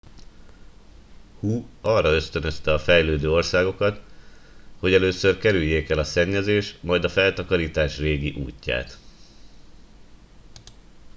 [1.39, 4.01] hu arra ösztönözte a fejlődő országokat
[4.79, 8.97] hogy először kerüljék el a szennyezés majd a feltakarítás régi útját